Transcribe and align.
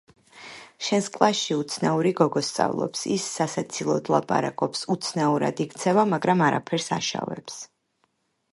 შენს 0.85 1.07
კლასში 1.17 1.57
უცნაური 1.63 2.13
გოგო 2.21 2.43
სწავლბს 2.47 3.03
ის 3.17 3.27
სასაცილოდ 3.35 4.09
ლაპარაკობს 4.15 4.83
უცნაურად 4.95 5.65
იქცევა 5.67 6.07
მაგრამ 6.15 6.45
არაფერს 6.49 6.91
აშავებს 6.99 7.61